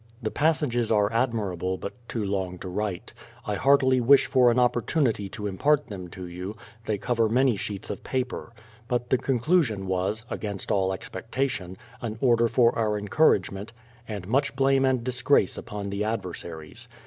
[0.19, 3.13] The passages are admirable, but too long to write.
[3.45, 7.91] I heartily wish for an opportunity to impart them to you: they cover many sheets
[7.91, 8.51] of paper.
[8.87, 13.73] But the conclusion was (against all expectation) an order for our encouragement,
[14.07, 16.87] and much blame and disgrace upon the adversaries.